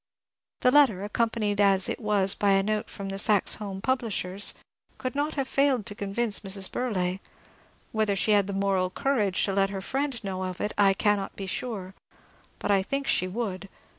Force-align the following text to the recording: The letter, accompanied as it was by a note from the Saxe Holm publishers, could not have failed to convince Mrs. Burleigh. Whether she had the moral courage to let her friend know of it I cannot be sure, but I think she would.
The 0.61 0.71
letter, 0.71 1.03
accompanied 1.03 1.61
as 1.61 1.87
it 1.87 1.99
was 1.99 2.33
by 2.33 2.53
a 2.53 2.63
note 2.63 2.89
from 2.89 3.09
the 3.09 3.19
Saxe 3.19 3.53
Holm 3.61 3.81
publishers, 3.81 4.55
could 4.97 5.13
not 5.13 5.35
have 5.35 5.47
failed 5.47 5.85
to 5.85 5.93
convince 5.93 6.39
Mrs. 6.39 6.71
Burleigh. 6.71 7.19
Whether 7.91 8.15
she 8.15 8.31
had 8.31 8.47
the 8.47 8.53
moral 8.53 8.89
courage 8.89 9.45
to 9.45 9.53
let 9.53 9.69
her 9.69 9.79
friend 9.79 10.23
know 10.23 10.43
of 10.45 10.59
it 10.59 10.73
I 10.75 10.95
cannot 10.95 11.35
be 11.35 11.45
sure, 11.45 11.93
but 12.57 12.71
I 12.71 12.81
think 12.81 13.05
she 13.05 13.27
would. 13.27 13.69